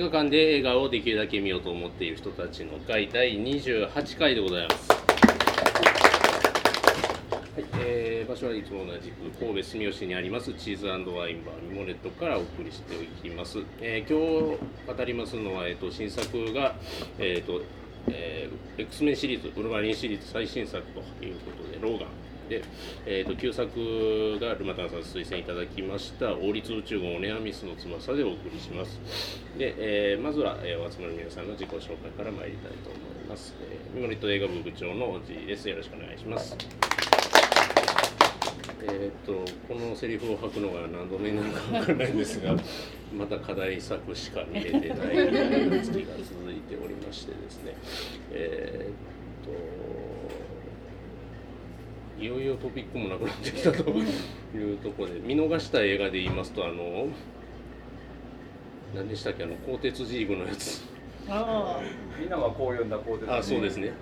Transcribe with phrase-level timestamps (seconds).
[0.00, 4.90] 映画館で映画をできるだけ見ようと思っている人たちの会第28回でございます。
[4.90, 5.00] はい
[7.80, 11.04] えー場所はいつも同じく神戸住吉にありますチーズワイン
[11.44, 13.58] バーミモレットからお送りしておきます。
[13.82, 16.76] えー今日語りますのは、えー、と新作が、
[17.18, 17.60] えーと
[18.08, 22.08] えー X メンシリーズ、ブルマリンシリーズ最新作ということで、ローガン。
[22.50, 22.64] で、
[23.06, 28.98] えー、と旧作がルマタンさん推薦いただきました王立宇宙号オネアミスの翼でお送りします。
[29.56, 35.68] で、えーまずは、えーお集まりの皆さんの自己紹介から参りたいと思います、えー、ミモリット映画部部長のおじいです。
[35.68, 36.56] よろしくお願いします。
[38.82, 42.56] えー、とこのセリフを吐くのが何度目なるかわからないんですが
[43.16, 47.76] また課題作しか見れてない月が続いておりましてですね。
[48.32, 50.09] えー、と
[52.20, 57.06] いよいよトピックもなくなってきたというところで見逃した映画で言いますとあの
[58.94, 60.82] 何でしたっけあの鋼鉄ジーグのやつ。
[61.28, 61.80] あ
[62.18, 63.92] みんなはこう呼んだこうですあそうですね。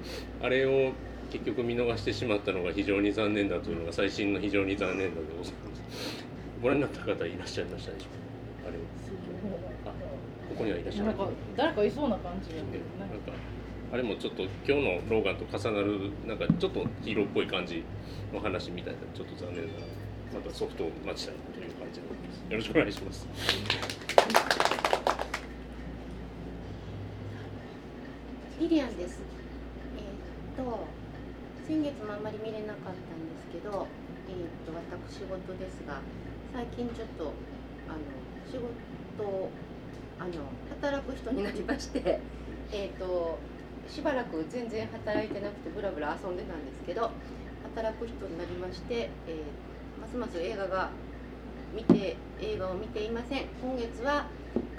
[0.42, 0.92] あれを
[1.30, 6.24] 結局見逃してしまったのが非常に残念だというのが最新の非常に残念だでございます
[6.62, 8.64] ご覧になった方いらっしゃいましたでしょう？
[8.64, 8.78] かあれ
[9.92, 9.94] あ
[10.48, 11.05] ここにはいらっしゃる。
[11.06, 12.72] なんか誰かいそうな感じなんか
[13.92, 17.83] あれもちょっと今日のローガンと重なるなんかちょっとヒーローっぽい感じ
[18.33, 19.86] の話みたいなちょっと残念ながら。
[20.28, 23.27] またソフトを待ちたいという感じでございますよろしくお願いします。
[28.61, 29.20] リリアンです。
[29.97, 30.86] えーっと
[31.67, 33.00] 先月もあんまり見れなかったんで
[33.41, 33.86] すけど、
[34.28, 36.02] えーっと私事ですが、
[36.52, 37.33] 最近ちょっと
[37.89, 37.98] あの
[38.52, 39.48] 仕事を
[40.19, 40.33] あの
[40.78, 42.20] 働く人になりまして、
[42.70, 43.39] えーっと
[43.89, 47.11] しばらく全然働いてなくてブラブラ遊んでたんですけど、
[47.74, 49.36] 働く人になりまして、えー
[50.01, 50.90] ますます映画が
[51.74, 53.46] 見て映画を見ていません。
[53.61, 54.27] 今月は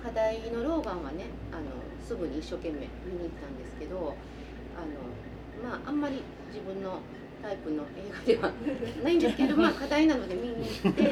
[0.02, 1.64] 課題の老眼はねあの
[2.08, 4.16] すぐに一生懸命見に行ったんですけど
[4.76, 7.00] あのまああんまり自分の
[7.42, 8.52] タイプの映画では
[9.04, 11.10] ないんですけどまあ課題なので見に行って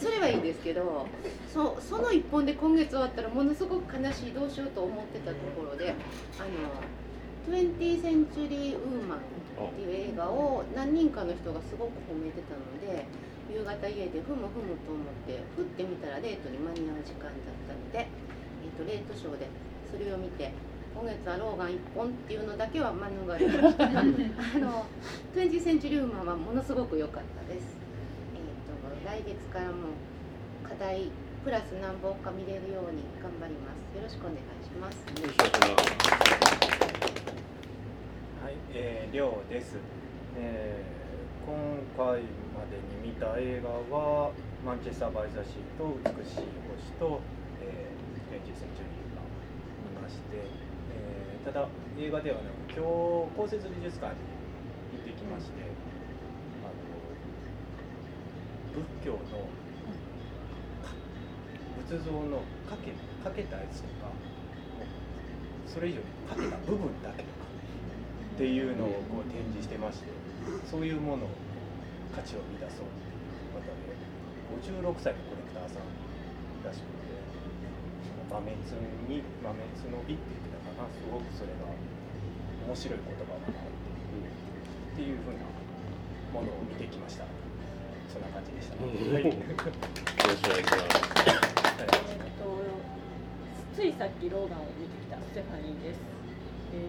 [0.00, 1.06] それはいいですけど
[1.52, 5.94] そその一本で今月終わったらものすごく悲しいどうしようと思ってたところで
[6.38, 6.68] あの
[7.48, 9.16] 「20th Century Woman」
[9.56, 13.06] っていう映画を何人かの人がすごく褒めてたので
[13.48, 17.32] 夕方家でふむふむと思ってふってみたらレートに間に合う時間だっ
[17.64, 19.46] たので、えー、とレートショーで
[19.90, 20.52] それを見て
[20.96, 23.84] 今月はローガン1本っていうのだけは免れました。
[23.84, 24.86] あの
[25.34, 27.76] 20センチュリウマンはものすごく良かったです、
[28.34, 29.92] えー、と来月からも
[30.64, 31.10] 課題
[31.44, 33.94] プラス何本か見れるように頑張ります。
[33.94, 34.96] よろしくお願いします。
[35.20, 36.16] よろしくお願いします。
[38.42, 39.76] はい、えー、りょうです、
[40.38, 40.96] えー
[41.46, 41.54] 今
[41.96, 44.32] 回までに見た映画は
[44.66, 47.22] 「マンチェスター・バイ・ザ・シー」と「美しい星」と
[47.62, 49.22] 「えー、20センチュリー」が
[49.94, 50.42] 見まして、
[51.46, 52.90] ただ映画ではなく今日
[53.38, 54.18] 公設美術館に
[54.98, 55.62] 行ってきまして
[56.66, 56.74] あの
[58.74, 59.46] 仏教の
[61.86, 62.90] 仏像のかけ
[63.22, 64.10] かけたやつとか
[65.70, 67.46] それ以上にかけた部分だけとか
[68.34, 70.10] っていうのをこう展示してまして
[70.68, 71.30] そういうものを
[72.10, 73.94] 価値を見出そうっていう方で
[74.82, 75.86] 56歳のコレクターさん
[76.66, 77.14] らしくて
[78.34, 78.50] 馬滅
[79.06, 79.62] に馬滅
[79.94, 80.55] の美って言って
[80.92, 81.66] すごくそれが
[82.66, 83.70] 面白い言葉だなっ
[84.94, 85.46] ていうっていうふうな
[86.34, 87.24] ものを見てきました
[88.12, 90.66] そんな感じでした、はいよろしくお願いし
[93.76, 96.00] ついさっきローガンを見てきたステファニーです。
[96.72, 96.80] え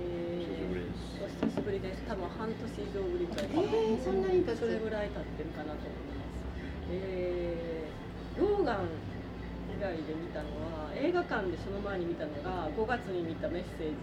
[0.72, 0.88] ー、
[1.19, 2.02] お久しぶりです。
[2.08, 3.68] 多分半年以上ぶりぐらいかな。
[3.68, 4.59] えーそんなに経つ？
[4.64, 6.96] それぐらい経ってるかなと思います。
[6.96, 8.88] えー、ローガン
[9.67, 13.97] 以外で見たのは映画館でその前に見たのが5月に見たメッセージ。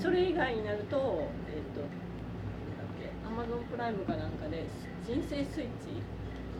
[0.00, 4.64] それ以外になるとえっ、となんだっけアマゾンプライムかなんかで
[5.04, 6.18] 人生スイッチ。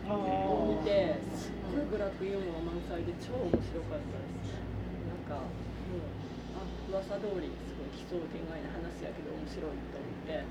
[0.09, 4.57] を見てすっごいブラックユーモア満載で超面白かったです
[5.05, 6.09] なんかもう
[6.57, 10.41] あ噂通りすごい奇想天外な話やけど面白いと思って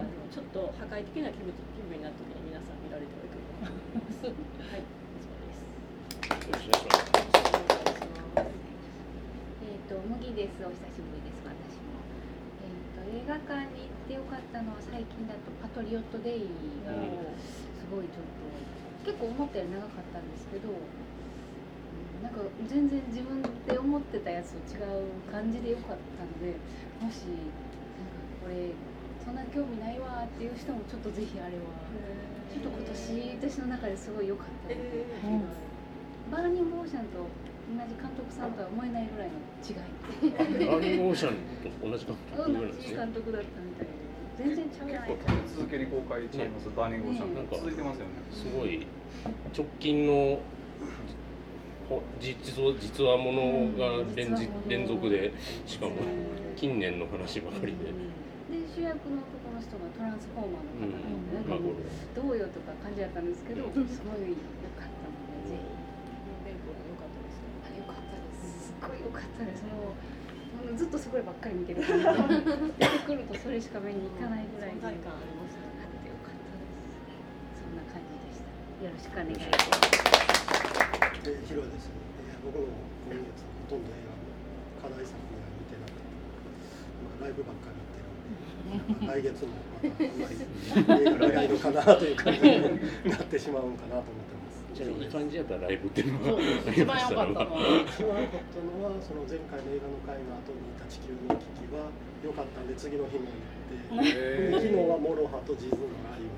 [0.00, 5.03] あのちょっと破壊的な気分気分になった時に皆さん見られてはいかがかと思いますはい
[6.44, 6.52] えっ、
[9.88, 10.60] と麦です。
[10.60, 11.40] お久しぶりです。
[11.40, 12.04] 私も。
[12.60, 16.52] えっ、と映画館に行ってよかったのは最近だとパトリオットデイ
[16.84, 18.44] がすごいちょっと
[19.08, 20.84] 結構思ったより長かったんですけど、うん
[22.20, 26.60] なんか全然自分で思ってたやつと違う感じでよかったので、
[27.00, 28.68] もしなんかこれ
[29.24, 31.64] そんな興味ないわっていう人もちょっとぜひあれは
[32.52, 35.73] ちょっと今年私の中ですごい良かったので。
[36.28, 39.84] えバーニングオーシャンと同じ監督さんとは思えないぐらいの違い。
[40.36, 44.04] ラーニングオーシャンと同じ監督同なんですねじ監督だったみたいで。
[44.34, 48.18] 全然ちゃう結構立て続けに公開ちゃいます、バーニングオーシャン、なんか続いてますよね。
[48.34, 48.86] すごい
[49.54, 50.40] 直近の
[51.88, 55.30] ほ実話実話ものが連日連続で。
[55.66, 55.92] しかも
[56.56, 61.84] 近年の話ばかりで、で主役の男の人がトランスフォーマーの方なんで、まあこれ
[62.14, 64.38] どうよとか感じだったんですけど、すごい良
[64.74, 65.66] かったので、ぜひ。
[66.46, 68.70] 弁護が良かったですねあ良かったです。
[68.70, 69.62] すっごい良かったです。
[69.66, 77.62] もうもうずっとそこばっかり見てる感じで出てくるとそれしか目にいかないぐらい存在で感ありましたねあって良かったです。
[77.62, 78.50] そんな感じでした。
[78.82, 79.94] よろしくお願いします。
[81.30, 82.74] えー、ヒロです、えー、僕も
[83.06, 86.10] 今月ほとんど映画の課題作には見てなくて、
[87.06, 88.10] まあ、ライブばっかり見てる
[88.82, 94.33] ので、ま あ来月もまたあんまり映画がないのかなという感じになってしまうんかなと思って
[94.74, 94.82] ます。
[94.82, 96.18] じゃあいい感じやったらライブっていうの
[96.66, 101.86] 一番良かったのは一番良かったのはその前回の映画の会の後にいた地球の危機は
[102.24, 106.34] 良かったんで次の日も行って、へ昨日は MOROHA とジズのライブ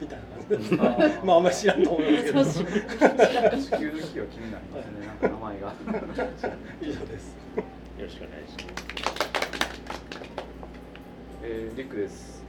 [0.00, 1.24] みたいな感じです。
[1.24, 2.44] まああんまり知らんと思うんですけど。
[2.44, 5.74] 地球の危機は気になりますね、なんか名前が。
[6.82, 7.36] 以上です。
[7.56, 8.84] よろしくお願いします
[11.44, 12.41] えーリックです、えー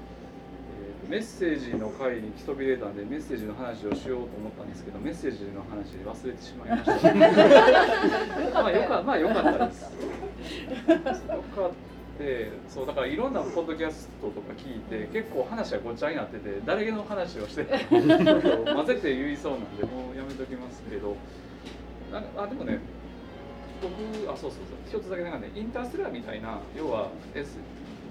[1.10, 7.14] メッセージの回に来そびれたんでメッセージの話をしようと思ったんですけどメッセージの話忘れてしまいました。
[8.62, 9.82] まあよかまあよかったです。
[9.84, 9.90] よ
[11.56, 11.72] かっ
[12.18, 21.16] てそうだからいろんなポッドキャストとか聞いて結構話はごっちゃになってて誰の話をして 混ぜて言いそうなんでもうやめときますけど。
[22.38, 22.80] あでもね
[23.82, 24.60] 僕あそうそう
[24.92, 25.00] そう。
[25.02, 27.58] 一つだけなんかねインターステラーみたいな要は S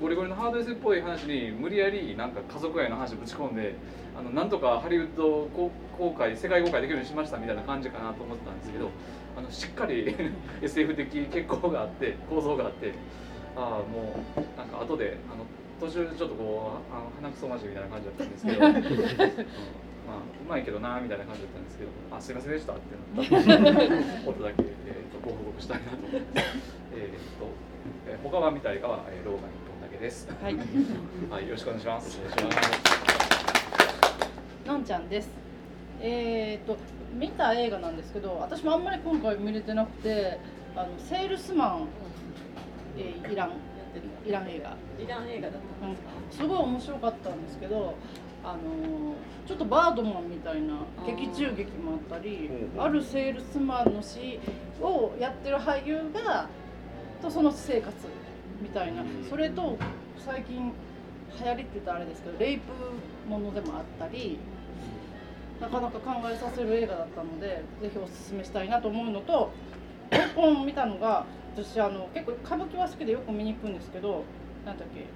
[0.03, 3.77] ゴリゴリのハード S っぽい話に無理やりなんか家族愛の話ぶち込んで
[4.19, 8.91] あのなんとかハリウッド公公開世界公開できるようにしましたみたいな感じかなと思ってたんですけど
[9.37, 10.13] あのしっかり
[10.61, 12.93] SF 的結構があって構造があって
[13.55, 15.47] ああもうなんか後であの
[15.79, 18.73] 途中ちょっとこうあの鼻くそまじみたいな感じだったんですけど、 うん。
[18.75, 18.83] まあ
[20.19, 22.83] うまいけどなみたいな感じだったんですけど あすいませんでしたって
[23.15, 26.79] なったことだけ、えー、とご報告したいなと思います。
[26.97, 27.47] えーと
[28.09, 29.72] えー他は見たいかは、えー、ローガン一本だけ
[30.03, 30.29] です。
[30.43, 30.57] はい。
[31.31, 32.19] はい、よろしくお願いします。
[32.21, 32.69] お願いします。
[34.67, 35.29] のんちゃんです。
[36.01, 36.77] えー、と
[37.15, 40.41] 見た映画なんですけど私もあんまり今回見れてなくて
[40.75, 41.87] あのセールスマン、
[42.99, 43.53] えーイラン
[44.27, 44.77] イラン映画。
[44.99, 47.95] イラン映画だったんですか、すごい面白かったんですけど
[48.43, 48.59] あの
[49.47, 54.41] ちょっとバードマンみたいな劇中劇もあったりうんあるセールスマンの詩
[54.81, 56.49] をやってる俳優が
[57.21, 57.95] とその生活
[58.63, 59.03] みたいな。
[59.29, 59.77] それと
[60.25, 60.73] 最近
[61.41, 62.73] 流行りって言ったらあれですけどレイプ
[63.29, 64.39] ものでもあったり
[65.61, 69.51] なかなか考えさせる映画だったのでぜひおすすめしたいなと思うのとも
[70.13, 71.25] う一本見たのが
[71.57, 74.25] 私あの結構歌舞伎は好きでよく見に行くんですけど
[74.67, 75.07] なんだっけ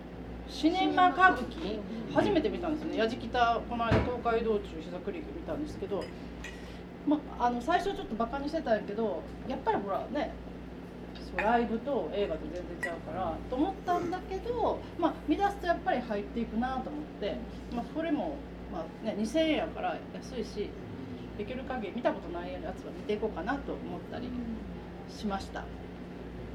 [0.53, 1.81] シネマ歌舞伎？
[2.15, 2.99] 初めて見たんですよね。
[2.99, 6.05] 矢敷北この間東海道中膝栗見たんですけど、
[7.07, 10.33] ま、あの最初ちょっとバカにしてたんやけどやっぱりほらね
[11.37, 17.37] ライブと映画と全然違うからと思ったんだけど、まあ、見出すとやっぱり入っていくなと思って、
[17.75, 18.37] まあ、それも、
[18.73, 20.71] まあね、2000円やから安いし
[21.39, 24.31] できる限り見たことないやつは見ていこうかなと思ったり
[25.09, 25.65] しました。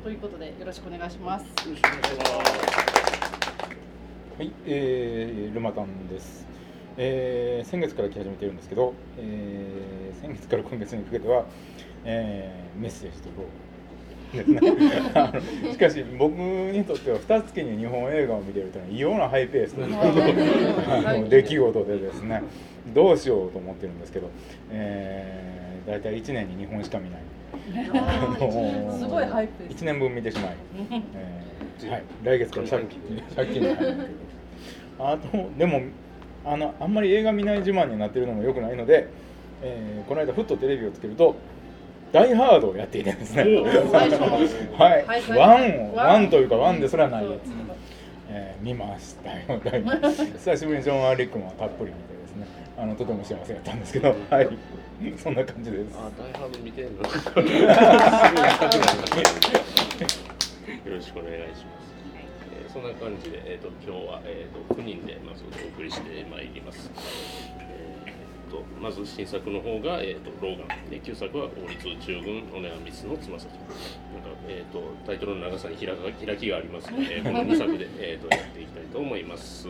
[0.03, 1.43] ということでよろしくお願いします。
[1.43, 2.31] よろしくお願いします
[4.39, 6.47] はい、えー、ルマタンです、
[6.97, 11.45] えー先月から来始めてるんですけど、えー先月から今月にかけては、
[12.03, 13.70] えーメッセージとロー
[14.33, 14.61] ですね
[15.71, 22.41] しかし僕にとっては2月に日本映画を見れるというのは異様なハイペース の出来事でですね。
[22.93, 24.29] どうしようと思ってるんですけど、
[24.71, 27.19] えー、大体1年に2本しか見ない。
[28.97, 29.83] すごいハイペース。
[29.83, 30.55] 1年分見てしまい、
[30.91, 34.03] えーはい、来月から借金借金に入るけ
[34.97, 35.81] どあとでも
[36.45, 39.09] あのあんまり映画見ない自慢になってるのもよくないので、
[39.61, 41.35] えーこの間ふっとテレビをつけると
[42.11, 43.43] 「ダイ・ハード」をやっていてですね。
[43.43, 45.23] はい、はい。
[45.37, 47.41] ワンをワンというかワンですらないやつ。
[48.29, 49.59] えー見ましたよ。
[50.37, 52.45] 久しぶりにジョン・アーリックもたっぷり見てですね。
[52.77, 54.15] あのとても幸せだったんですけど。
[54.29, 54.49] はい。
[55.17, 55.97] そんな感じです。
[55.97, 57.01] あ、ダイハード見てんの？
[60.85, 61.91] よろしくお願いします。
[62.53, 66.89] えーそんな感じで、えっ、と、今日は、えっ、と、9人でまずお送りしてまいります。
[67.59, 68.20] えー
[68.51, 79.67] とまず新作の方が、えー、とローガンで旧作は王立宇宙軍オネアミスの翼となんか、えー、とタイトルの長さに開か開きがありますので、え ーこの2作で、えー、とやっていきたいと思います。